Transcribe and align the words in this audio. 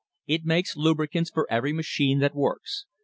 It 0.25 0.45
makes 0.45 0.75
lubricants 0.75 1.29
for 1.29 1.45
every 1.51 1.73
machine 1.73 2.17
that 2.21 2.33
works. 2.33 2.85